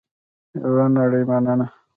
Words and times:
یوه 0.71 0.85
نړۍ 0.95 1.23
مننه 1.29 1.67